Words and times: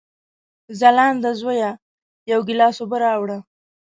ځلانده 0.79 1.31
زویه، 1.41 1.71
یو 2.31 2.39
ګیلاس 2.47 2.77
اوبه 2.81 2.97
راوړه! 3.05 3.37